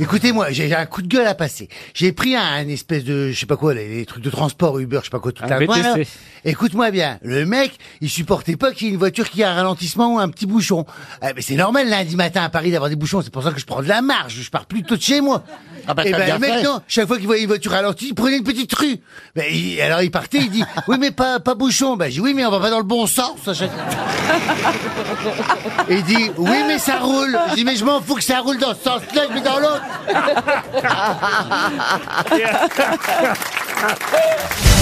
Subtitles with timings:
[0.00, 1.68] Écoutez-moi, j'ai j'ai un coup de gueule à passer.
[1.94, 4.78] J'ai pris un, un espèce de, je sais pas quoi, les, les trucs de transport
[4.78, 5.66] Uber, je sais pas quoi, tout Un la.
[5.66, 5.96] Voilà.
[6.44, 9.54] Écoute-moi bien, le mec, il supportait pas qu'il y ait une voiture qui a un
[9.54, 10.86] ralentissement ou un petit bouchon.
[11.22, 13.60] Eh, mais c'est normal lundi matin à Paris d'avoir des bouchons, c'est pour ça que
[13.60, 15.44] je prends de la marge, je pars plus tôt de chez moi.
[15.86, 16.62] Ah bah, Eh t'as ben, bien le mec, fait.
[16.62, 18.98] non, chaque fois qu'il voyait une voiture ralentie, il prenait une petite rue.
[19.34, 21.96] Ben, il- alors il partait, il dit, oui mais pas, pas bouchon.
[21.96, 23.46] Ben, j'ai dit, oui mais on va pas dans le bon sens.
[23.46, 23.70] à chaque-
[25.88, 27.38] Et il dit, oui mais ça roule.
[27.50, 29.58] Je dis, mais je m'en fous que ça roule dans ce sens-là, je mets dans
[29.58, 29.82] l'autre.